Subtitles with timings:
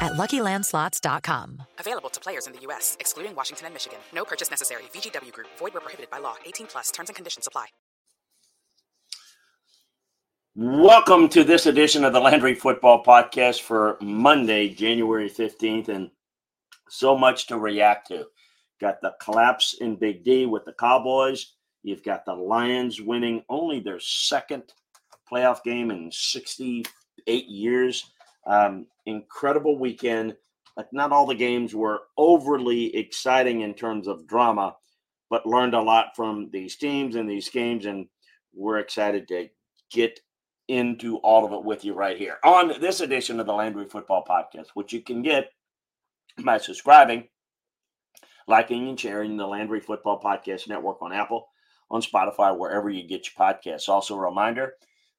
[0.00, 1.62] at LuckyLandSlots.com.
[1.78, 3.98] Available to players in the U.S., excluding Washington and Michigan.
[4.14, 4.84] No purchase necessary.
[4.94, 5.48] VGW Group.
[5.58, 6.36] Void where prohibited by law.
[6.46, 6.90] 18 plus.
[6.90, 7.66] Terms and conditions apply.
[10.56, 15.88] Welcome to this edition of the Landry Football Podcast for Monday, January 15th.
[15.88, 16.10] And
[16.88, 18.26] so much to react to.
[18.80, 21.54] Got the collapse in Big D with the Cowboys.
[21.82, 24.62] You've got the Lions winning only their second
[25.30, 28.12] playoff game in 68 years.
[28.46, 30.36] Um, incredible weekend.
[30.76, 34.76] Like not all the games were overly exciting in terms of drama,
[35.30, 38.06] but learned a lot from these teams and these games, and
[38.52, 39.48] we're excited to
[39.92, 40.20] get
[40.68, 44.24] into all of it with you right here on this edition of the Landry Football
[44.28, 45.50] Podcast, which you can get
[46.42, 47.28] by subscribing,
[48.48, 51.48] liking, and sharing the Landry Football Podcast Network on Apple,
[51.90, 53.88] on Spotify, wherever you get your podcasts.
[53.88, 54.74] Also, a reminder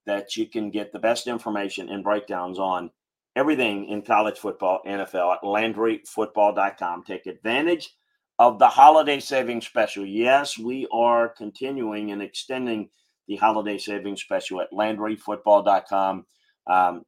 [0.06, 2.90] that you can get the best information and breakdowns on
[3.36, 7.04] everything in college football, NFL at LandryFootball.com.
[7.04, 7.94] Take advantage
[8.40, 10.06] of the holiday savings special.
[10.06, 12.90] Yes, we are continuing and extending
[13.28, 16.26] the holiday savings special at LandryFootball.com.
[16.68, 17.06] Um,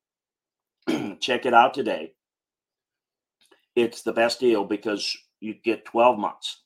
[1.20, 2.14] check it out today.
[3.76, 6.64] It's the best deal because you get 12 months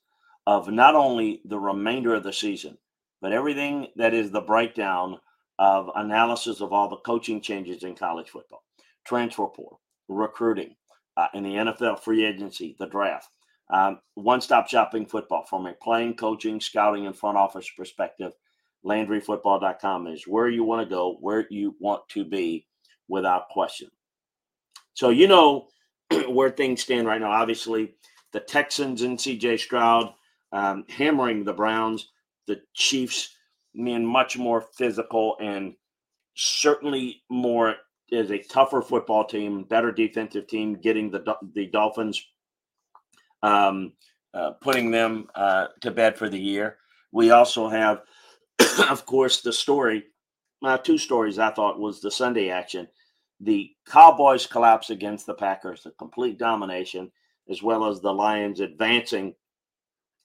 [0.48, 2.78] of not only the remainder of the season,
[3.22, 5.20] but everything that is the breakdown
[5.60, 8.64] of analysis of all the coaching changes in college football,
[9.06, 10.76] transfer portal, recruiting,
[11.18, 13.30] uh, in the NFL free agency, the draft.
[13.70, 18.34] Um, one stop shopping football from a playing, coaching, scouting, and front office perspective.
[18.86, 22.66] LandryFootball.com is where you want to go, where you want to be
[23.08, 23.90] without question.
[24.94, 25.68] So, you know
[26.28, 27.32] where things stand right now.
[27.32, 27.94] Obviously,
[28.34, 30.14] the Texans and CJ Stroud
[30.52, 32.10] um, hammering the Browns,
[32.48, 33.36] the Chiefs
[33.74, 35.74] being much more physical and
[36.36, 37.76] certainly more
[38.12, 42.24] is a tougher football team, better defensive team, getting the the Dolphins,
[43.42, 43.94] um,
[44.34, 46.78] uh, putting them uh, to bed for the year.
[47.12, 48.02] We also have,
[48.90, 50.04] of course, the story.
[50.64, 52.88] Uh, two stories I thought was the Sunday action.
[53.40, 57.12] The Cowboys collapse against the Packers, a complete domination,
[57.50, 59.34] as well as the Lions advancing.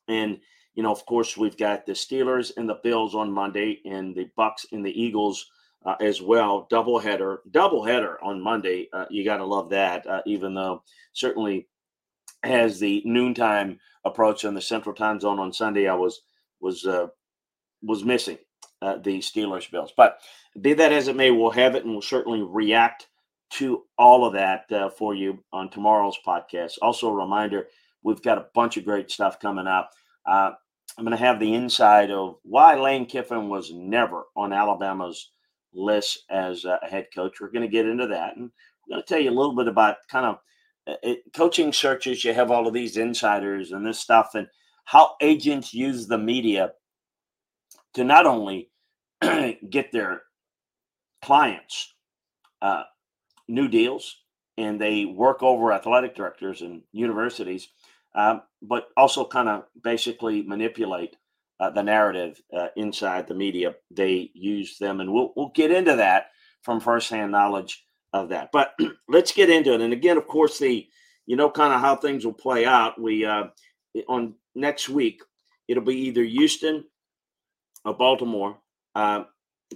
[0.09, 0.39] And
[0.75, 4.29] you know, of course, we've got the Steelers and the Bills on Monday, and the
[4.37, 5.51] Bucks and the Eagles
[5.87, 6.67] uh, as well.
[6.69, 8.89] Double header, double header on Monday.
[8.93, 10.07] Uh, you got to love that.
[10.07, 10.83] Uh, even though
[11.13, 11.69] certainly
[12.43, 16.23] as the noontime approach on the Central Time Zone on Sunday, I was
[16.61, 17.07] was uh,
[17.83, 18.39] was missing
[18.83, 19.93] uh, the Steelers Bills.
[19.97, 20.19] But
[20.61, 23.07] be that as it may, we'll have it, and we'll certainly react
[23.49, 26.79] to all of that uh, for you on tomorrow's podcast.
[26.83, 27.69] Also, a reminder:
[28.03, 29.93] we've got a bunch of great stuff coming up.
[30.27, 35.31] I'm going to have the inside of why Lane Kiffin was never on Alabama's
[35.77, 37.41] list as a head coach.
[37.41, 38.37] We're going to get into that.
[38.37, 38.51] And
[38.85, 40.39] I'm going to tell you a little bit about kind of
[41.03, 42.25] it, coaching searches.
[42.25, 44.49] You have all of these insiders and this stuff, and
[44.85, 46.73] how agents use the media
[47.95, 48.71] to not only
[49.71, 50.23] get their
[51.23, 51.95] clients
[52.63, 52.85] uh,
[53.49, 54.17] new deals
[54.59, 57.69] and they work over athletic directors and universities,
[58.15, 61.17] um, but also kind of basically manipulate
[61.61, 63.75] uh, the narrative uh, inside the media.
[63.91, 66.27] They use them, and we'll we'll get into that
[66.63, 68.51] from firsthand knowledge of that.
[68.53, 68.75] But
[69.09, 69.81] let's get into it.
[69.81, 70.87] And again, of course, the
[71.27, 73.01] you know kind of how things will play out.
[73.01, 73.45] We uh,
[74.09, 75.23] on next week
[75.69, 76.85] it'll be either Houston
[77.85, 78.59] or Baltimore
[78.95, 79.25] uh,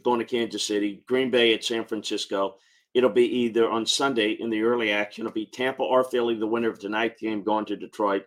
[0.03, 2.57] going to Kansas City, Green Bay at San Francisco.
[2.95, 5.23] It'll be either on Sunday in the early action.
[5.23, 8.25] It'll be Tampa or Philly, the winner of tonight's game, going to Detroit.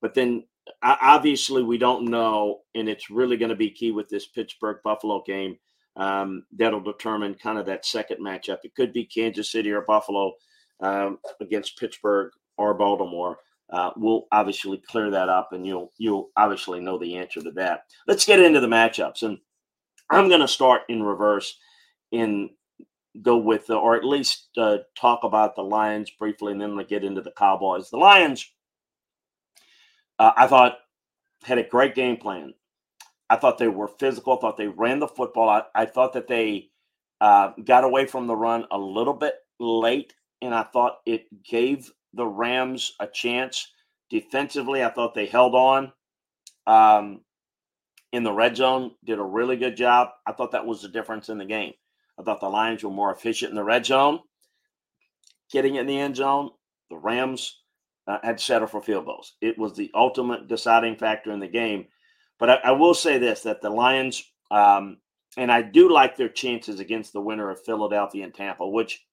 [0.00, 0.44] But then
[0.82, 5.22] obviously we don't know, and it's really going to be key with this Pittsburgh Buffalo
[5.26, 5.56] game.
[5.96, 8.58] Um, that'll determine kind of that second matchup.
[8.64, 10.32] It could be Kansas City or Buffalo
[10.80, 13.38] um, against Pittsburgh or Baltimore.
[13.70, 17.80] uh, we'll obviously clear that up, and you'll you'll obviously know the answer to that.
[18.06, 19.38] Let's get into the matchups, and
[20.10, 21.58] I'm going to start in reverse,
[22.12, 22.50] in
[23.22, 27.04] go with, or at least uh, talk about the Lions briefly, and then we'll get
[27.04, 27.90] into the Cowboys.
[27.90, 28.48] The Lions,
[30.18, 30.78] uh, I thought,
[31.44, 32.54] had a great game plan.
[33.28, 34.36] I thought they were physical.
[34.36, 35.48] I thought they ran the football.
[35.48, 36.70] I, I thought that they
[37.20, 41.90] uh, got away from the run a little bit late, and I thought it gave
[42.14, 43.70] the Rams a chance
[44.10, 44.82] defensively.
[44.82, 45.92] I thought they held on
[46.66, 47.20] um,
[48.12, 50.08] in the red zone, did a really good job.
[50.26, 51.72] I thought that was the difference in the game.
[52.18, 54.20] I thought the Lions were more efficient in the red zone,
[55.50, 56.50] getting in the end zone.
[56.90, 57.60] The Rams
[58.06, 59.34] uh, had settled for field goals.
[59.40, 61.86] It was the ultimate deciding factor in the game.
[62.38, 64.98] But I, I will say this: that the Lions, um,
[65.36, 69.04] and I do like their chances against the winner of Philadelphia and Tampa, which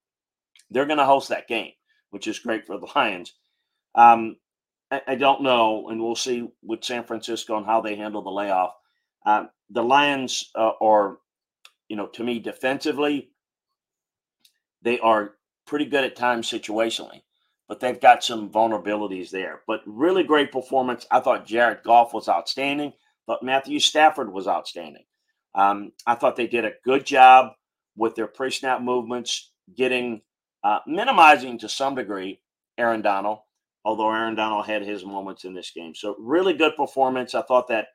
[0.69, 1.71] they're going to host that game,
[2.09, 3.33] which is great for the Lions.
[3.95, 4.37] Um,
[4.91, 8.31] I, I, don't know, and we'll see with San Francisco and how they handle the
[8.31, 8.73] layoff.
[9.25, 11.19] Uh, the Lions uh, are,
[11.87, 13.29] you know, to me defensively,
[14.81, 15.35] they are
[15.65, 17.21] pretty good at times situationally,
[17.67, 19.61] but they've got some vulnerabilities there.
[19.67, 21.05] But really great performance.
[21.09, 22.93] I thought Jared Goff was outstanding.
[23.25, 25.05] But Matthew Stafford was outstanding.
[25.55, 27.53] Um, I thought they did a good job
[27.95, 30.21] with their pre-snap movements, getting
[30.63, 32.41] uh, minimizing to some degree
[32.77, 33.39] Aaron Donald,
[33.85, 35.93] although Aaron Donald had his moments in this game.
[35.95, 37.35] So really good performance.
[37.35, 37.87] I thought that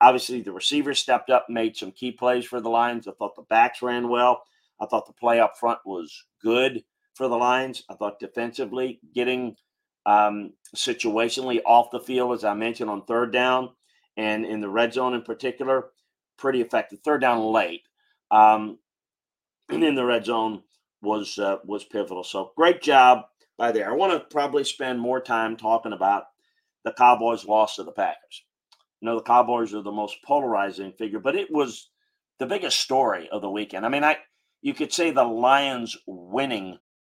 [0.00, 3.08] obviously the receivers stepped up, made some key plays for the Lions.
[3.08, 4.42] I thought the backs ran well.
[4.80, 6.82] I thought the play up front was good
[7.14, 7.84] for the Lions.
[7.88, 9.56] I thought defensively getting
[10.06, 13.70] um, situationally off the field, as I mentioned on third down,
[14.16, 15.90] and in the red zone in particular,
[16.38, 17.00] pretty effective.
[17.00, 17.82] Third down late,
[18.30, 18.78] um,
[19.68, 20.62] and in the red zone
[21.02, 22.24] was uh, was pivotal.
[22.24, 23.24] So great job
[23.58, 23.90] by there.
[23.90, 26.24] I want to probably spend more time talking about
[26.84, 28.44] the Cowboys' loss to the Packers.
[29.00, 31.90] You know, the Cowboys are the most polarizing figure, but it was
[32.38, 33.86] the biggest story of the weekend.
[33.86, 34.18] I mean, I
[34.62, 36.78] you could say the Lions winning.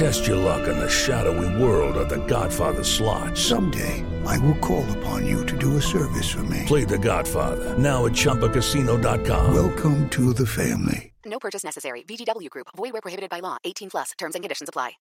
[0.00, 3.36] Test your luck in the shadowy world of The Godfather slot.
[3.36, 6.64] Someday, I will call upon you to do a service for me.
[6.66, 9.52] Play The Godfather, now at ChumbaCasino.com.
[9.52, 11.12] Welcome to the family.
[11.26, 12.02] No purchase necessary.
[12.04, 12.68] VGW Group.
[12.78, 13.58] Void where prohibited by law.
[13.64, 14.12] 18 plus.
[14.16, 14.92] Terms and conditions apply.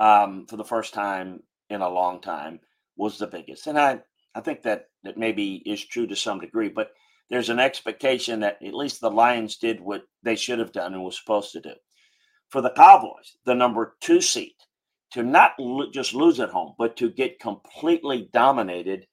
[0.00, 1.40] um, for the first time
[1.70, 2.60] in a long time
[2.96, 3.66] was the biggest.
[3.66, 4.00] And I,
[4.34, 6.90] I think that that maybe is true to some degree, but
[7.30, 11.02] there's an expectation that at least the Lions did what they should have done and
[11.02, 11.72] was supposed to do.
[12.54, 14.54] For the Cowboys, the number two seed,
[15.10, 19.08] to not lo- just lose at home, but to get completely dominated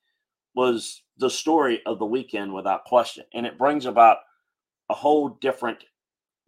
[0.53, 3.25] was the story of the weekend without question.
[3.33, 4.17] And it brings about
[4.91, 5.83] a whole different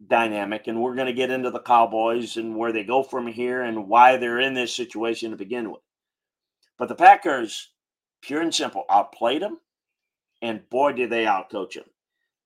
[0.06, 3.62] dynamic, and we're going to get into the Cowboys and where they go from here
[3.62, 5.82] and why they're in this situation to begin with.
[6.78, 7.72] But the Packers,
[8.22, 9.58] pure and simple, outplayed them,
[10.42, 11.86] and boy, did they outcoach them.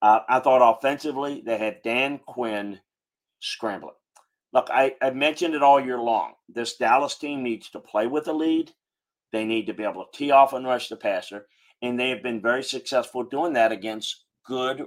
[0.01, 2.79] Uh, I thought offensively, they had Dan Quinn
[3.39, 3.93] scrambling.
[4.51, 6.33] Look, I, I mentioned it all year long.
[6.47, 8.71] This Dallas team needs to play with a lead.
[9.31, 11.45] They need to be able to tee off and rush the passer,
[11.81, 14.83] and they have been very successful doing that against good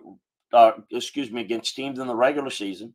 [0.52, 2.95] uh, excuse me, against teams in the regular season.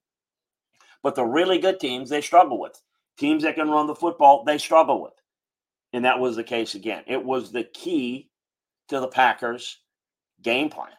[1.04, 2.80] But the really good teams, they struggle with.
[3.18, 5.14] Teams that can run the football, they struggle with.
[5.94, 7.04] And that was the case again.
[7.08, 8.30] It was the key
[8.90, 9.80] to the Packers'
[10.42, 10.92] game plan.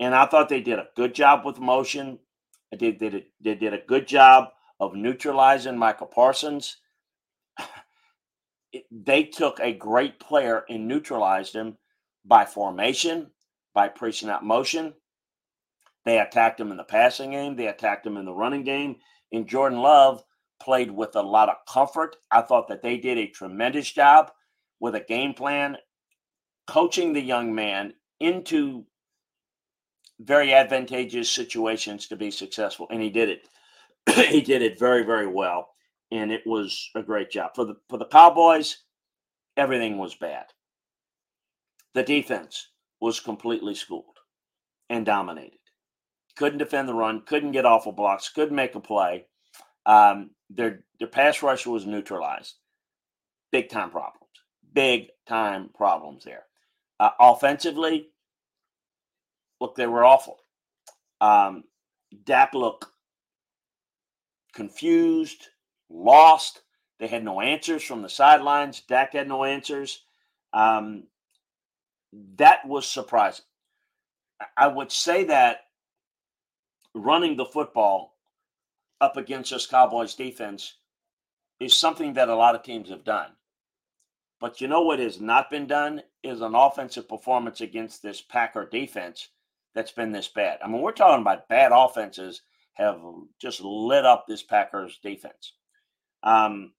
[0.00, 2.18] And I thought they did a good job with motion.
[2.70, 4.48] They did, they did, they did a good job
[4.84, 6.76] of neutralizing Micah Parsons.
[8.72, 11.78] It- they took a great player and neutralized him
[12.24, 13.32] by formation,
[13.72, 14.94] by preaching out motion.
[16.04, 17.56] They attacked him in the passing game.
[17.56, 19.00] They attacked him in the running game.
[19.32, 20.24] And Jordan Love
[20.60, 22.16] played with a lot of comfort.
[22.30, 24.32] I thought that they did a tremendous job
[24.80, 25.78] with a game plan,
[26.66, 28.86] coaching the young man into
[30.20, 32.86] very advantageous situations to be successful.
[32.90, 33.48] And he did it.
[34.28, 35.70] he did it very, very well,
[36.10, 38.78] and it was a great job for the for the Cowboys.
[39.56, 40.46] Everything was bad.
[41.94, 42.70] The defense
[43.00, 44.18] was completely schooled
[44.90, 45.58] and dominated.
[46.36, 49.26] Couldn't defend the run, couldn't get off of blocks, couldn't make a play.
[49.86, 52.54] Um, their their pass rush was neutralized.
[53.52, 54.20] Big time problems.
[54.72, 56.44] Big time problems there.
[56.98, 58.08] Uh, offensively,
[59.60, 60.38] look, they were awful.
[61.20, 61.64] Um,
[62.24, 62.86] Dak looked
[64.54, 65.48] confused,
[65.90, 66.62] lost.
[66.98, 68.82] They had no answers from the sidelines.
[68.82, 70.04] Dak had no answers.
[70.52, 71.04] Um,
[72.36, 73.44] that was surprising.
[74.56, 75.62] I would say that
[76.94, 78.16] running the football
[79.00, 80.76] up against this Cowboys defense
[81.60, 83.30] is something that a lot of teams have done.
[84.40, 88.68] But you know what has not been done is an offensive performance against this Packer
[88.70, 89.28] defense
[89.74, 90.58] that's been this bad.
[90.62, 92.42] I mean, we're talking about bad offenses
[92.74, 93.00] have
[93.40, 95.52] just lit up this Packers defense.
[96.22, 96.72] Um,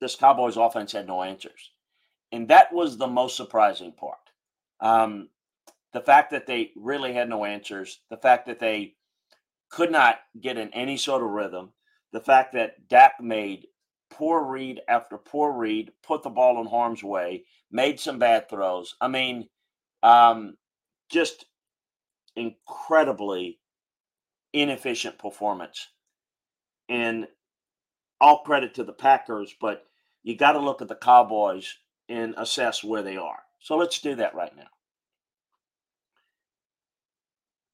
[0.00, 1.70] this Cowboys offense had no answers.
[2.32, 4.18] And that was the most surprising part.
[4.80, 5.28] Um,
[5.92, 8.94] the fact that they really had no answers, the fact that they
[9.70, 11.72] could not get in any sort of rhythm,
[12.12, 13.66] the fact that Dak made
[14.10, 18.96] poor read after poor read, put the ball in harm's way, made some bad throws.
[19.00, 19.48] I mean,
[20.02, 20.56] um,
[21.10, 21.44] just
[22.36, 23.58] incredibly
[24.52, 25.88] inefficient performance.
[26.88, 27.28] And
[28.20, 29.84] all credit to the Packers, but
[30.22, 31.76] you got to look at the Cowboys
[32.08, 33.40] and assess where they are.
[33.60, 34.68] So let's do that right now.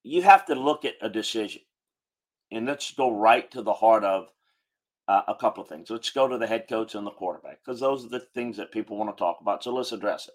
[0.02, 1.62] You have to look at a decision.
[2.52, 4.28] And let's go right to the heart of
[5.08, 5.90] uh, a couple of things.
[5.90, 8.70] Let's go to the head coach and the quarterback because those are the things that
[8.70, 9.64] people want to talk about.
[9.64, 10.34] So let's address it.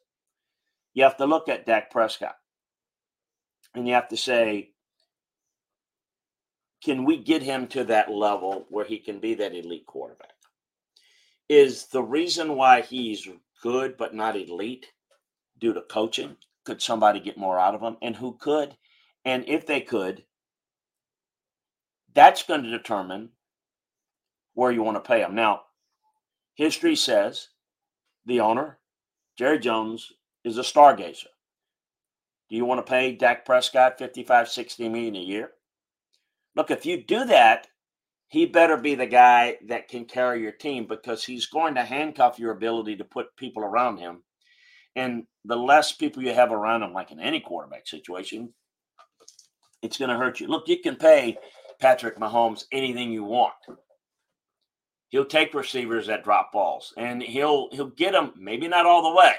[0.93, 2.36] You have to look at Dak Prescott
[3.74, 4.70] and you have to say,
[6.83, 10.33] can we get him to that level where he can be that elite quarterback?
[11.47, 13.27] Is the reason why he's
[13.61, 14.88] good but not elite
[15.59, 16.38] due to coaching?
[16.65, 17.97] Could somebody get more out of him?
[18.01, 18.75] And who could?
[19.25, 20.23] And if they could,
[22.13, 23.29] that's going to determine
[24.53, 25.35] where you want to pay him.
[25.35, 25.61] Now,
[26.55, 27.50] history says
[28.25, 28.79] the owner,
[29.38, 30.11] Jerry Jones,
[30.43, 31.27] is a stargazer.
[32.50, 35.51] Do you want to pay Dak Prescott 55, 60 million a year?
[36.55, 37.67] Look, if you do that,
[38.27, 42.39] he better be the guy that can carry your team because he's going to handcuff
[42.39, 44.24] your ability to put people around him.
[44.96, 48.53] And the less people you have around him, like in any quarterback situation,
[49.81, 50.48] it's going to hurt you.
[50.48, 51.38] Look, you can pay
[51.79, 53.53] Patrick Mahomes anything you want.
[55.10, 59.17] He'll take receivers that drop balls and he'll he'll get them maybe not all the
[59.17, 59.34] way,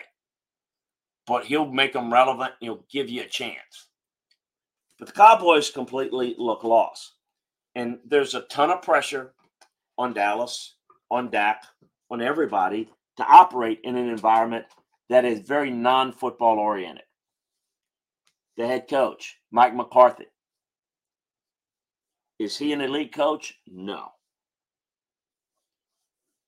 [1.26, 2.52] but he'll make them relevant.
[2.60, 3.88] He'll give you a chance.
[5.02, 7.14] But the Cowboys completely look lost.
[7.74, 9.34] And there's a ton of pressure
[9.98, 10.76] on Dallas,
[11.10, 11.64] on Dak,
[12.08, 14.64] on everybody to operate in an environment
[15.08, 17.02] that is very non football oriented.
[18.56, 20.26] The head coach, Mike McCarthy.
[22.38, 23.58] Is he an elite coach?
[23.66, 24.12] No.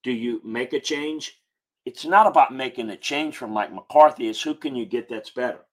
[0.01, 1.41] Do you make a change?
[1.85, 5.31] It's not about making a change from Mike McCarthy, it's who can you get that's
[5.31, 5.65] better.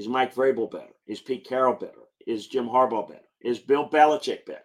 [0.00, 0.94] Is Mike Vrabel better?
[1.06, 2.08] Is Pete Carroll better?
[2.26, 3.20] Is Jim Harbaugh better?
[3.42, 4.64] Is Bill Belichick better?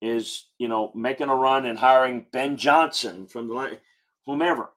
[0.00, 3.78] Is you know making a run and hiring Ben Johnson from the line,
[4.24, 4.70] whomever.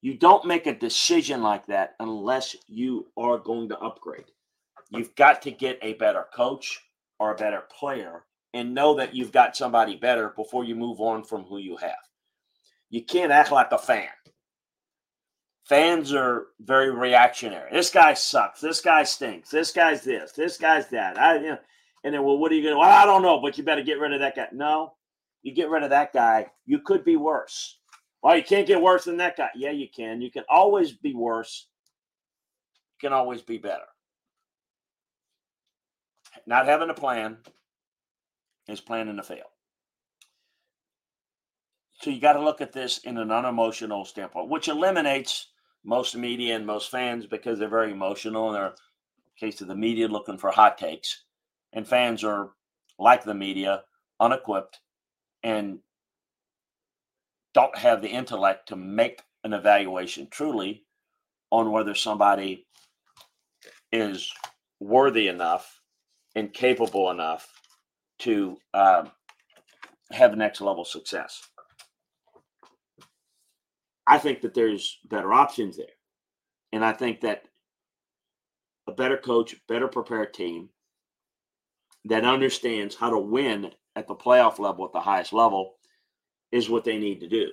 [0.00, 4.32] You don't make a decision like that unless you are going to upgrade.
[4.90, 6.80] You've got to get a better coach
[7.20, 11.22] or a better player and know that you've got somebody better before you move on
[11.22, 12.02] from who you have.
[12.90, 14.08] You can't act like a fan
[15.68, 17.70] fans are very reactionary.
[17.70, 18.60] This guy sucks.
[18.60, 19.50] This guy stinks.
[19.50, 20.32] This guy's this.
[20.32, 21.18] This guy's that.
[21.18, 21.58] I, you know,
[22.04, 22.78] and then, well, what are you going to?
[22.78, 24.48] Well, I don't know, but you better get rid of that guy.
[24.52, 24.94] No,
[25.42, 27.78] you get rid of that guy, you could be worse.
[28.22, 29.50] Well, you can't get worse than that guy.
[29.54, 30.20] Yeah, you can.
[30.20, 31.68] You can always be worse.
[32.94, 33.84] You can always be better.
[36.46, 37.36] Not having a plan
[38.68, 39.50] is planning to fail.
[42.00, 45.48] So you got to look at this in an unemotional standpoint, which eliminates
[45.84, 48.74] most media and most fans because they're very emotional and they're
[49.38, 51.24] case of the media looking for hot takes
[51.72, 52.50] and fans are
[52.98, 53.82] like the media
[54.20, 54.80] unequipped
[55.44, 55.78] and
[57.54, 60.84] don't have the intellect to make an evaluation truly
[61.50, 62.66] on whether somebody
[63.92, 64.32] is
[64.80, 65.80] worthy enough
[66.34, 67.48] and capable enough
[68.18, 69.04] to uh,
[70.12, 71.40] have next level success.
[74.08, 75.86] I think that there's better options there.
[76.72, 77.44] And I think that
[78.86, 80.70] a better coach, better prepared team,
[82.06, 85.74] that understands how to win at the playoff level at the highest level
[86.52, 87.48] is what they need to do.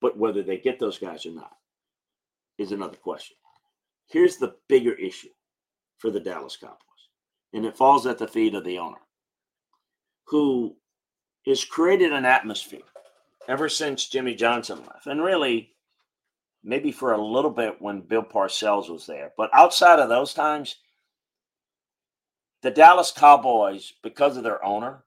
[0.00, 1.56] But whether they get those guys or not
[2.58, 3.36] is another question.
[4.06, 5.30] Here's the bigger issue
[5.98, 6.78] for the Dallas Cowboys,
[7.54, 9.00] and it falls at the feet of the owner,
[10.26, 10.76] who
[11.46, 12.82] has created an atmosphere
[13.48, 15.72] ever since Jimmy Johnson left, and really
[16.64, 19.32] maybe for a little bit when Bill Parcells was there.
[19.36, 20.76] But outside of those times,
[22.62, 25.04] the Dallas Cowboys, because of their owner,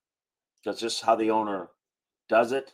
[0.61, 1.69] because just how the owner
[2.27, 2.73] does it,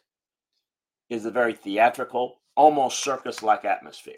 [1.10, 4.16] is a very theatrical, almost circus like atmosphere.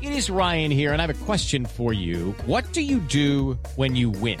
[0.00, 2.34] It is Ryan here, and I have a question for you.
[2.46, 4.40] What do you do when you win?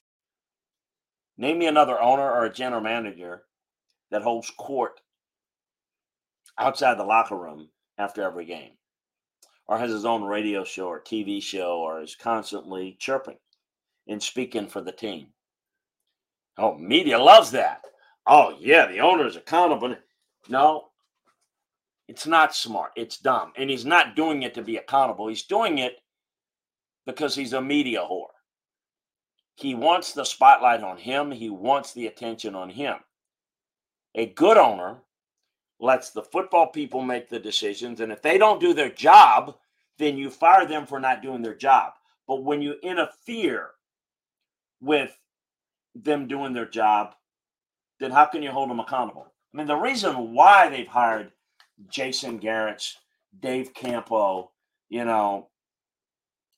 [1.41, 3.45] Name me another owner or a general manager
[4.11, 5.01] that holds court
[6.59, 7.67] outside the locker room
[7.97, 8.73] after every game,
[9.67, 13.39] or has his own radio show or TV show, or is constantly chirping
[14.07, 15.29] and speaking for the team.
[16.59, 17.85] Oh, media loves that.
[18.27, 19.95] Oh, yeah, the owner is accountable.
[20.47, 20.89] No,
[22.07, 22.91] it's not smart.
[22.95, 23.51] It's dumb.
[23.57, 25.27] And he's not doing it to be accountable.
[25.27, 25.93] He's doing it
[27.07, 28.27] because he's a media whore.
[29.55, 32.95] He wants the spotlight on him, he wants the attention on him.
[34.15, 34.97] A good owner
[35.79, 37.99] lets the football people make the decisions.
[37.99, 39.55] And if they don't do their job,
[39.97, 41.93] then you fire them for not doing their job.
[42.27, 43.71] But when you interfere
[44.79, 45.17] with
[45.95, 47.15] them doing their job,
[47.99, 49.27] then how can you hold them accountable?
[49.53, 51.31] I mean, the reason why they've hired
[51.89, 52.97] Jason Garrett's,
[53.39, 54.51] Dave Campo,
[54.89, 55.49] you know,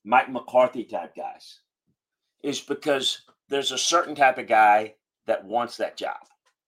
[0.04, 1.60] Mike McCarthy type guys
[2.44, 4.94] is because there's a certain type of guy
[5.26, 6.18] that wants that job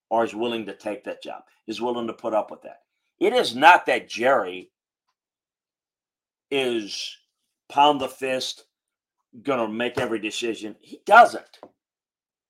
[0.09, 2.81] or is willing to take that job, is willing to put up with that.
[3.19, 4.71] It is not that Jerry
[6.51, 7.17] is
[7.69, 8.65] pound the fist,
[9.43, 10.75] going to make every decision.
[10.79, 11.59] He doesn't.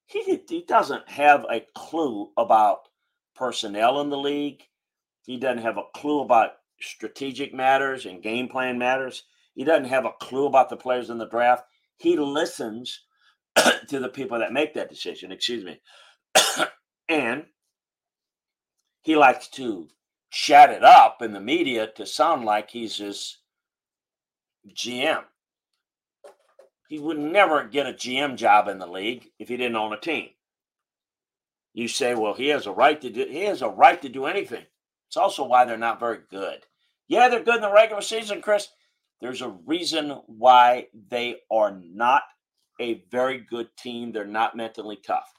[0.05, 2.89] He, he doesn't have a clue about
[3.35, 4.63] personnel in the league.
[5.23, 9.23] He doesn't have a clue about strategic matters and game plan matters.
[9.55, 11.63] He doesn't have a clue about the players in the draft.
[11.97, 13.04] He listens
[13.87, 15.79] to the people that make that decision, excuse me.
[17.09, 17.45] and
[19.03, 19.87] he likes to
[20.31, 23.37] chat it up in the media to sound like he's his
[24.69, 25.23] GM.
[26.87, 29.99] He would never get a GM job in the league if he didn't own a
[29.99, 30.29] team.
[31.73, 34.25] You say, well, he has a right to do he has a right to do
[34.25, 34.65] anything.
[35.07, 36.65] It's also why they're not very good.
[37.07, 38.69] Yeah, they're good in the regular season, Chris.
[39.21, 42.23] There's a reason why they are not
[42.79, 44.11] a very good team.
[44.11, 45.33] They're not mentally tough.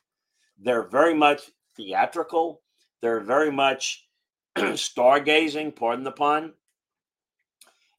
[0.59, 2.63] They're very much theatrical.
[3.03, 4.07] They're very much
[4.57, 6.55] stargazing, pardon the pun.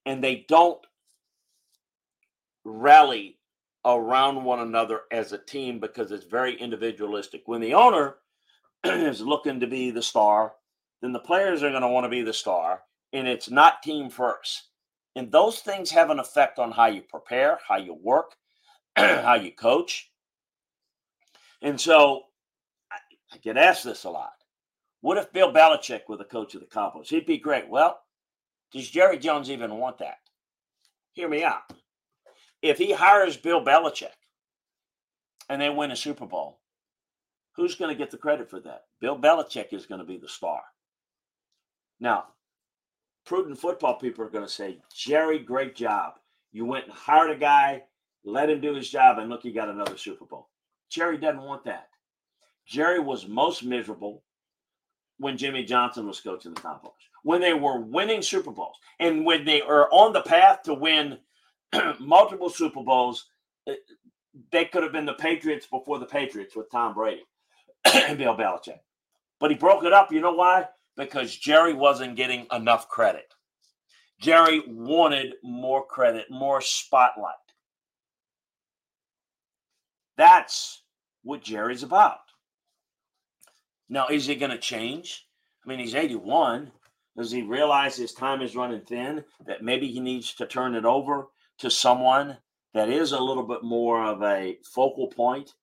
[0.05, 0.79] And they don't
[2.63, 3.37] rally
[3.85, 7.43] around one another as a team because it's very individualistic.
[7.45, 8.15] When the owner
[8.83, 10.53] is looking to be the star,
[11.01, 12.81] then the players are going to want to be the star,
[13.13, 14.63] and it's not team first.
[15.15, 18.35] And those things have an effect on how you prepare, how you work,
[19.23, 20.09] how you coach.
[21.61, 22.23] And so
[22.91, 24.33] I get asked this a lot.
[25.01, 27.09] What if Bill Belichick were the coach of the Cowboys?
[27.09, 27.69] He'd be great.
[27.69, 27.99] Well,
[28.71, 30.17] does Jerry Jones even want that?
[31.13, 31.61] Hear me out.
[32.61, 34.07] If he hires Bill Belichick
[35.49, 36.59] and they win a Super Bowl,
[37.55, 38.85] who's going to get the credit for that?
[38.99, 40.61] Bill Belichick is going to be the star.
[41.99, 42.25] Now,
[43.25, 46.13] prudent football people are going to say, Jerry, great job.
[46.51, 47.83] You went and hired a guy,
[48.27, 50.49] let him do his job, and look, he got another Super Bowl.
[50.89, 51.87] Jerry doesn't want that.
[52.67, 54.23] Jerry was most miserable
[55.17, 56.91] when Jimmy Johnson was coaching the Cowboys,
[57.23, 61.17] when they were winning Super Bowls, and when they are on the path to win
[61.99, 63.27] multiple Super Bowls.
[63.67, 63.75] Eh,
[64.51, 67.23] they could have been the Patriots before the Patriots with Tom Brady.
[67.93, 68.79] And Bill Belichick.
[69.39, 70.11] But he broke it up.
[70.11, 70.65] You know why?
[70.97, 73.33] Because Jerry wasn't getting enough credit.
[74.19, 77.35] Jerry wanted more credit, more spotlight.
[80.17, 80.81] That's
[81.23, 82.19] what Jerry's about.
[83.89, 85.25] Now, is he going to change?
[85.65, 86.71] I mean, he's 81.
[87.15, 89.23] Does he realize his time is running thin?
[89.45, 91.27] That maybe he needs to turn it over
[91.59, 92.37] to someone
[92.73, 95.53] that is a little bit more of a focal point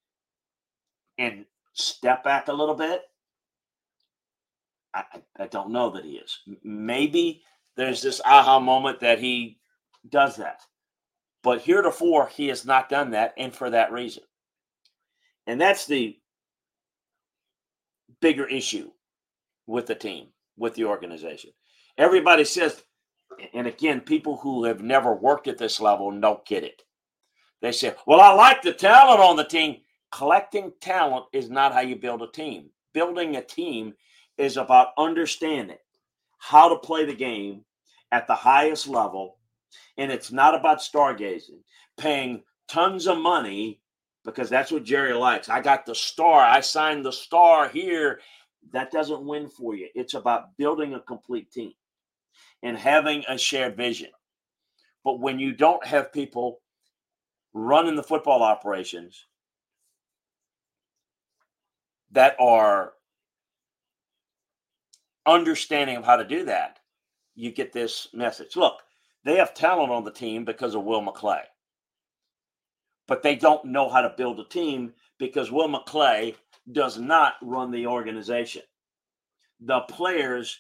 [1.19, 3.03] and step back a little bit?
[4.95, 5.05] I,
[5.39, 6.41] I don't know that he is.
[6.63, 7.43] Maybe
[7.77, 9.59] there's this aha moment that he
[10.09, 10.61] does that.
[11.43, 14.23] But heretofore, he has not done that, and for that reason.
[15.47, 16.19] And that's the
[18.21, 18.91] bigger issue
[19.67, 21.51] with the team, with the organization.
[21.99, 22.83] Everybody says,
[23.53, 26.83] and again, people who have never worked at this level don't get it.
[27.61, 29.79] They say, Well, I like the talent on the team.
[30.13, 32.71] Collecting talent is not how you build a team.
[32.93, 33.95] Building a team
[34.39, 35.79] is about understanding
[36.39, 37.65] how to play the game
[38.13, 39.39] at the highest level.
[39.97, 41.63] And it's not about stargazing,
[41.97, 43.81] paying tons of money
[44.25, 45.49] because that's what Jerry likes.
[45.49, 46.41] I got the star.
[46.43, 48.21] I signed the star here.
[48.73, 49.89] That doesn't win for you.
[49.95, 51.73] It's about building a complete team
[52.63, 54.11] and having a shared vision.
[55.05, 56.61] But when you don't have people
[57.53, 59.27] running the football operations
[62.13, 62.93] that are
[65.27, 66.79] understanding of how to do that,
[67.35, 68.57] you get this message.
[68.57, 68.81] Look,
[69.25, 71.43] they have talent on the team because of Will McClay
[73.07, 76.35] but they don't know how to build a team because Will McClay
[76.73, 78.63] does not run the organization.
[79.61, 80.59] The players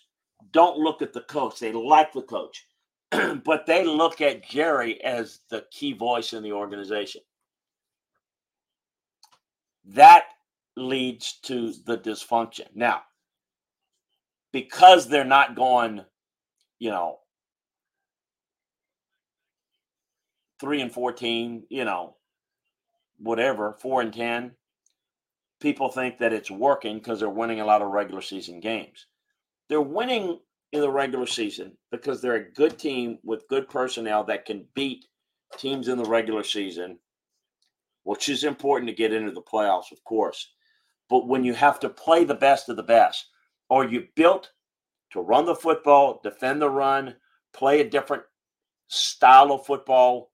[0.53, 2.67] don't look at the coach, they like the coach,
[3.11, 7.23] but they look at Jerry as the key voice in the organization.
[9.87, 10.25] That
[10.77, 12.67] leads to the dysfunction.
[12.75, 13.03] Now,
[14.53, 16.05] because they're not going,
[16.79, 17.19] you know,
[20.61, 22.17] three and 14, you know,
[23.25, 24.53] whatever, four and 10,
[25.61, 29.07] people think that it's working because they're winning a lot of regular season games.
[29.69, 30.41] They're winning
[30.73, 35.07] in the regular season because they're a good team with good personnel that can beat
[35.57, 36.99] teams in the regular season,
[38.03, 40.53] which is important to get into the playoffs, of course.
[41.09, 43.27] But when you have to play the best of the best,
[43.71, 44.51] or you built
[45.13, 47.15] to run the football, defend the run,
[47.55, 48.25] play a different
[48.89, 50.33] style of football,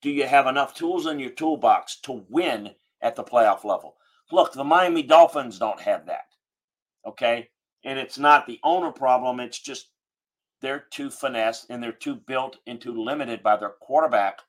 [0.00, 2.70] do you have enough tools in your toolbox to win
[3.02, 3.96] at the playoff level?
[4.30, 6.26] Look, the Miami Dolphins don't have that.
[7.06, 7.48] Okay.
[7.84, 9.40] And it's not the owner problem.
[9.40, 9.90] It's just
[10.60, 14.40] they're too finesse and they're too built and too limited by their quarterback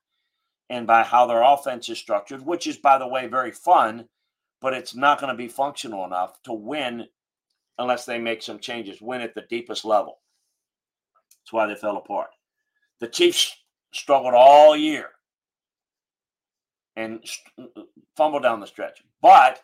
[0.70, 4.08] and by how their offense is structured, which is, by the way, very fun,
[4.62, 7.08] but it's not going to be functional enough to win
[7.78, 10.20] unless they make some changes, win at the deepest level.
[11.40, 12.30] That's why they fell apart.
[13.00, 13.56] The Chiefs
[13.94, 15.10] struggled all year
[17.00, 17.24] and
[17.58, 17.84] uh, uh,
[18.18, 19.04] fumble down the stretch.
[19.22, 19.62] But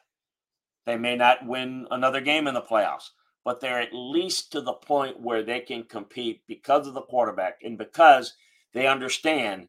[0.86, 3.10] they may not win another game in the playoffs,
[3.44, 7.60] but they're at least to the point where they can compete because of the quarterback
[7.64, 8.34] and because
[8.74, 9.68] they understand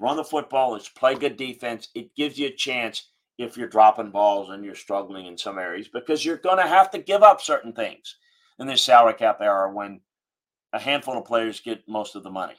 [0.00, 1.88] run the football, let's play good defense.
[1.94, 5.88] It gives you a chance if you're dropping balls and you're struggling in some areas
[5.88, 8.16] because you're going to have to give up certain things
[8.58, 10.00] in this salary cap era when
[10.72, 12.56] a handful of players get most of the money.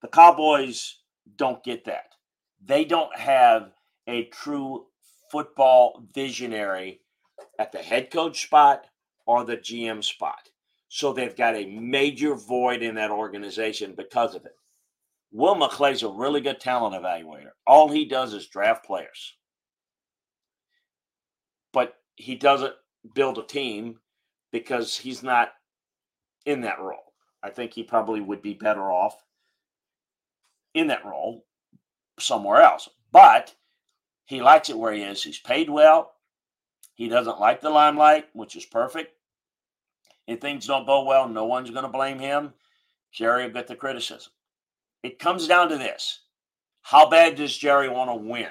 [0.00, 0.96] The Cowboys
[1.36, 2.14] don't get that
[2.64, 3.72] they don't have
[4.06, 4.86] a true
[5.30, 7.00] football visionary
[7.58, 8.86] at the head coach spot
[9.26, 10.50] or the GM spot.
[10.88, 14.52] So they've got a major void in that organization because of it.
[15.32, 17.52] Will McClay's a really good talent evaluator.
[17.66, 19.36] All he does is draft players.
[21.72, 22.74] But he doesn't
[23.14, 24.00] build a team
[24.50, 25.50] because he's not
[26.44, 27.12] in that role.
[27.42, 29.14] I think he probably would be better off
[30.74, 31.44] in that role
[32.20, 32.88] somewhere else.
[33.12, 33.54] But
[34.24, 35.22] he likes it where he is.
[35.22, 36.12] He's paid well.
[36.94, 39.14] He doesn't like the limelight, which is perfect.
[40.26, 42.52] If things don't go well, no one's going to blame him.
[43.12, 44.32] Jerry will get the criticism.
[45.02, 46.20] It comes down to this
[46.82, 48.50] how bad does Jerry want to win?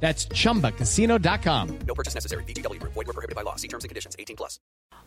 [0.00, 1.78] That's ChumbaCasino.com.
[1.80, 2.44] No purchase necessary.
[2.44, 2.94] VGW Group.
[2.94, 3.56] Void were prohibited by law.
[3.56, 4.16] See terms and conditions.
[4.18, 4.58] 18 plus.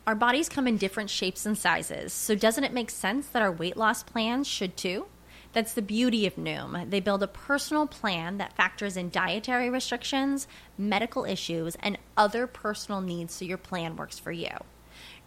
[0.08, 3.52] Our bodies come in different shapes and sizes, so doesn't it make sense that our
[3.52, 5.06] weight loss plans should too?
[5.54, 6.90] That's the beauty of Noom.
[6.90, 13.02] They build a personal plan that factors in dietary restrictions, medical issues, and other personal
[13.02, 14.50] needs so your plan works for you.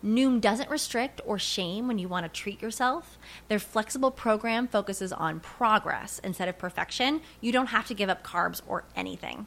[0.04, 3.18] Noom doesn't restrict or shame when you want to treat yourself.
[3.48, 7.20] Their flexible program focuses on progress instead of perfection.
[7.40, 9.46] You don't have to give up carbs or anything.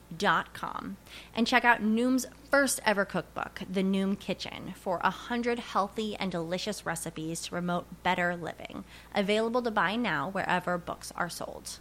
[0.17, 0.97] Dot com
[1.33, 6.31] and check out Noom's first ever cookbook, The Noom Kitchen, for a hundred healthy and
[6.31, 8.83] delicious recipes to promote better living.
[9.15, 11.79] Available to buy now wherever books are sold.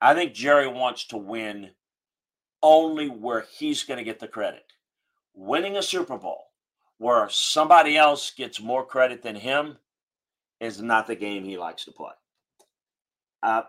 [0.00, 1.70] I think Jerry wants to win
[2.62, 4.64] only where he's going to get the credit.
[5.34, 6.48] Winning a Super Bowl
[6.98, 9.78] where somebody else gets more credit than him
[10.60, 12.12] is not the game he likes to play.
[13.42, 13.62] Uh,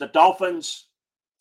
[0.00, 0.88] the Dolphins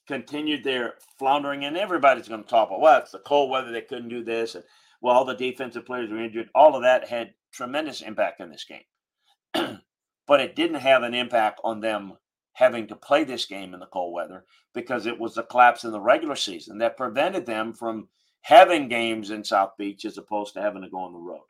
[0.07, 3.81] continued their floundering, and everybody's going to talk about, well, it's the cold weather, they
[3.81, 4.63] couldn't do this, and
[5.01, 6.49] well, all the defensive players were injured.
[6.53, 9.79] All of that had tremendous impact in this game.
[10.27, 12.13] but it didn't have an impact on them
[12.53, 14.43] having to play this game in the cold weather
[14.73, 18.09] because it was the collapse in the regular season that prevented them from
[18.41, 21.45] having games in South Beach as opposed to having to go on the road.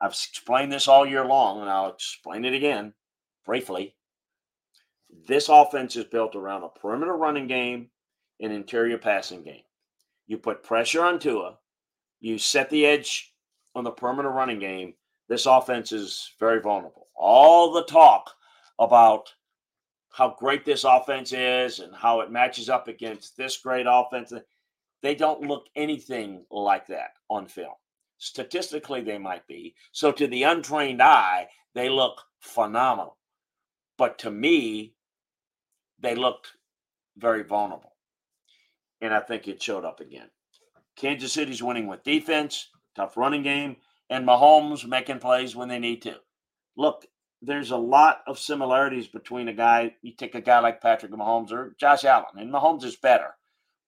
[0.00, 2.92] I've explained this all year long, and I'll explain it again
[3.44, 3.94] briefly.
[5.26, 7.90] This offense is built around a perimeter running game
[8.40, 9.62] and interior passing game.
[10.26, 11.58] You put pressure on Tua,
[12.20, 13.32] you set the edge
[13.74, 14.94] on the perimeter running game.
[15.28, 17.08] This offense is very vulnerable.
[17.14, 18.30] All the talk
[18.78, 19.32] about
[20.10, 24.32] how great this offense is and how it matches up against this great offense.
[25.02, 27.74] They don't look anything like that on film.
[28.18, 29.74] Statistically, they might be.
[29.92, 33.16] So, to the untrained eye, they look phenomenal.
[33.96, 34.94] But to me,
[36.00, 36.52] they looked
[37.16, 37.92] very vulnerable.
[39.00, 40.28] And I think it showed up again.
[40.96, 43.76] Kansas City's winning with defense, tough running game,
[44.10, 46.16] and Mahomes making plays when they need to.
[46.76, 47.06] Look,
[47.42, 51.52] there's a lot of similarities between a guy, you take a guy like Patrick Mahomes
[51.52, 53.34] or Josh Allen, and Mahomes is better.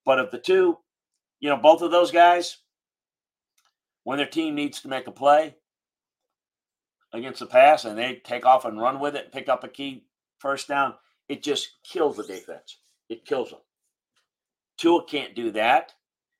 [0.07, 0.79] But of the two,
[1.41, 2.59] you know, both of those guys,
[4.05, 5.57] when their team needs to make a play
[7.13, 10.05] against the pass and they take off and run with it pick up a key
[10.39, 10.95] first down,
[11.29, 12.79] it just kills the defense.
[13.09, 13.61] It kills them.
[14.79, 15.93] Tua can't do that.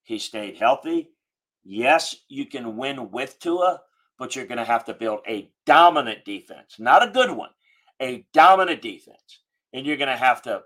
[0.03, 1.11] He stayed healthy.
[1.65, 3.81] Yes, you can win with Tua,
[4.19, 7.51] but you're going to have to build a dominant defense, not a good one,
[8.01, 9.41] a dominant defense.
[9.73, 10.63] And you're going to have to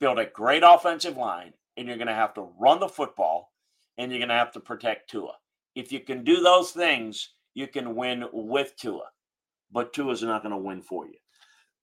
[0.00, 3.52] build a great offensive line, and you're going to have to run the football,
[3.96, 5.34] and you're going to have to protect Tua.
[5.74, 9.06] If you can do those things, you can win with Tua,
[9.70, 11.14] but Tua's not going to win for you.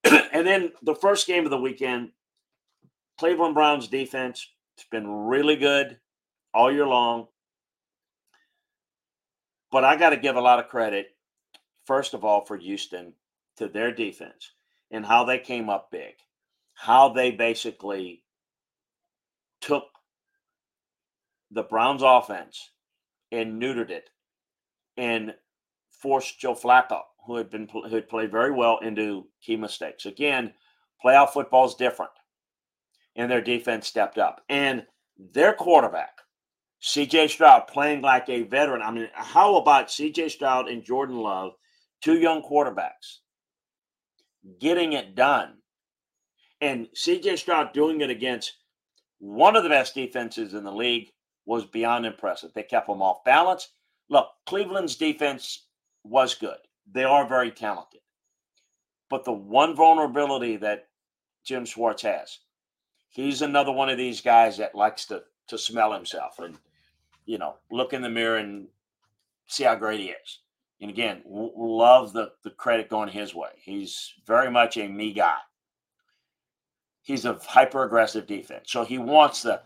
[0.34, 2.12] and then the first game of the weekend,
[3.20, 6.00] Cleveland Browns defense, it's been really good
[6.54, 7.28] all year long.
[9.72, 11.08] But I got to give a lot of credit,
[11.86, 13.14] first of all, for Houston
[13.58, 14.52] to their defense
[14.90, 16.16] and how they came up big,
[16.74, 18.24] how they basically
[19.62, 19.86] took
[21.52, 22.72] the Browns offense
[23.32, 24.10] and neutered it
[24.98, 25.36] and
[25.90, 30.06] forced Joe Flacco, who had been who had played very well, into key mistakes.
[30.06, 30.54] Again,
[31.04, 32.12] playoff football is different,
[33.16, 34.42] and their defense stepped up.
[34.50, 34.86] And
[35.18, 36.20] their quarterback,
[36.82, 38.82] CJ Stroud playing like a veteran.
[38.82, 41.54] I mean, how about CJ Stroud and Jordan Love,
[42.02, 43.20] two young quarterbacks,
[44.60, 45.58] getting it done?
[46.60, 48.54] And CJ Stroud doing it against
[49.20, 51.10] one of the best defenses in the league
[51.46, 52.52] was beyond impressive.
[52.54, 53.70] They kept them off balance.
[54.10, 55.68] Look, Cleveland's defense
[56.04, 56.58] was good.
[56.92, 58.02] They are very talented.
[59.10, 60.88] But the one vulnerability that
[61.44, 62.40] Jim Schwartz has,
[63.10, 66.58] he's another one of these guys that likes to to smell himself and
[67.26, 68.68] you know, look in the mirror and
[69.48, 70.40] see how great he is.
[70.82, 73.50] And again, love the, the credit going his way.
[73.62, 75.38] He's very much a me guy.
[77.04, 78.72] He's a hyper aggressive defense.
[78.72, 79.62] So he wants the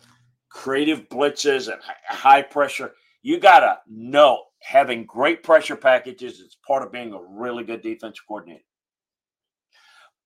[0.49, 2.93] creative blitzes and high pressure.
[3.21, 7.83] You got to know having great pressure packages is part of being a really good
[7.83, 8.63] defensive coordinator.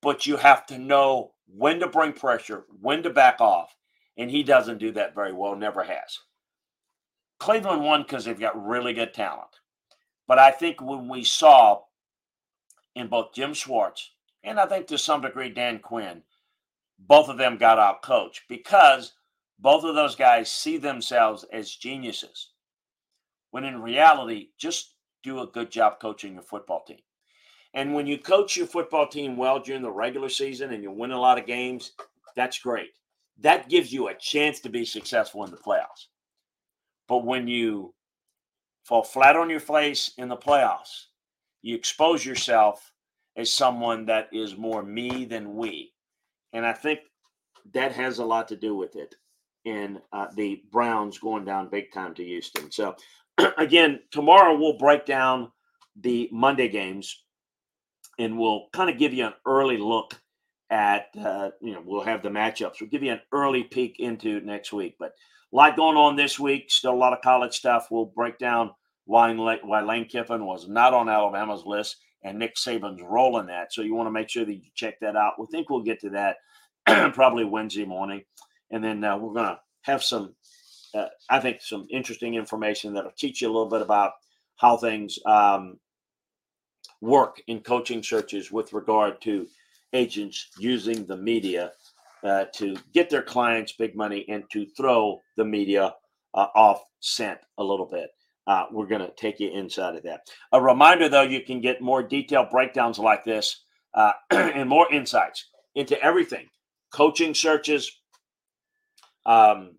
[0.02, 3.76] But you have to know when to bring pressure, when to back off.
[4.18, 6.20] And he doesn't do that very well, never has.
[7.40, 9.50] Cleveland won because they've got really good talent.
[10.26, 11.82] But I think when we saw
[12.96, 14.12] in both Jim Schwartz
[14.44, 16.24] and I think to some degree Dan Quinn,
[16.98, 19.14] both of them got out coached because
[19.58, 22.52] both of those guys see themselves as geniuses.
[23.52, 27.00] When in reality, just do a good job coaching your football team.
[27.74, 31.12] And when you coach your football team well during the regular season and you win
[31.12, 31.92] a lot of games,
[32.36, 32.90] that's great.
[33.40, 36.08] That gives you a chance to be successful in the playoffs.
[37.08, 37.94] But when you
[38.84, 41.06] fall flat on your face in the playoffs,
[41.62, 42.92] you expose yourself
[43.36, 45.94] as someone that is more me than we.
[46.54, 47.02] And I think
[47.74, 49.16] that has a lot to do with it
[49.66, 52.72] in uh, the Browns going down big time to Houston.
[52.72, 52.96] So,
[53.58, 55.52] again, tomorrow we'll break down
[56.00, 57.24] the Monday games
[58.18, 60.20] and we'll kind of give you an early look
[60.70, 62.80] at, uh, you know, we'll have the matchups.
[62.80, 64.96] We'll give you an early peek into next week.
[65.00, 65.14] But
[65.52, 67.88] a lot going on this week, still a lot of college stuff.
[67.90, 68.72] We'll break down
[69.06, 73.74] why, why Lane Kiffin was not on Alabama's list and Nick Saban's role in that.
[73.74, 75.40] So you want to make sure that you check that out.
[75.40, 76.38] We think we'll get to that
[77.14, 78.24] probably Wednesday morning.
[78.70, 80.36] And then uh, we're going to have some,
[80.94, 84.14] uh, I think, some interesting information that'll teach you a little bit about
[84.58, 85.80] how things um,
[87.02, 89.48] work in coaching searches with regard to
[89.94, 91.72] agents using the media
[92.24, 95.94] uh, to get their clients big money and to throw the media
[96.34, 98.10] uh, off scent a little bit.
[98.48, 100.22] Uh, we're going to take you inside of that.
[100.52, 105.46] A reminder, though, you can get more detailed breakdowns like this uh, and more insights
[105.76, 106.48] into everything
[106.92, 107.92] coaching searches,
[109.26, 109.78] um,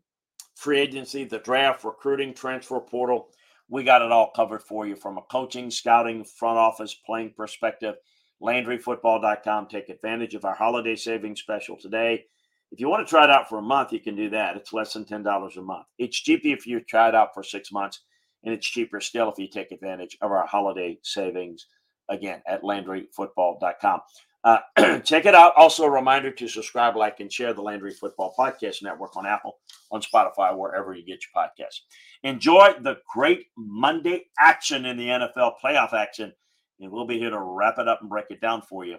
[0.60, 3.28] free agency, the draft, recruiting, transfer portal.
[3.70, 7.94] We got it all covered for you from a coaching, scouting, front office, playing perspective.
[8.42, 9.68] LandryFootball.com.
[9.68, 12.26] Take advantage of our holiday savings special today.
[12.72, 14.56] If you want to try it out for a month, you can do that.
[14.56, 15.86] It's less than $10 a month.
[15.98, 18.02] It's cheaper if you try it out for six months
[18.44, 21.66] and it's cheaper still if you take advantage of our holiday savings
[22.10, 24.00] again at LandryFootball.com.
[24.42, 24.58] Uh,
[25.04, 25.52] check it out.
[25.56, 29.58] Also, a reminder to subscribe, like, and share the Landry Football Podcast Network on Apple,
[29.90, 31.80] on Spotify, wherever you get your podcasts.
[32.22, 36.32] Enjoy the great Monday action in the NFL playoff action,
[36.80, 38.96] and we'll be here to wrap it up and break it down for you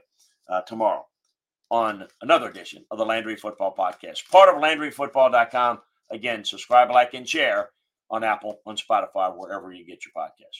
[0.49, 1.06] uh, tomorrow
[1.71, 5.80] on another edition of the Landry Football Podcast, part of LandryFootball.com.
[6.12, 7.69] Again, subscribe, like, and share
[8.10, 10.60] on Apple, on Spotify, wherever you get your podcasts.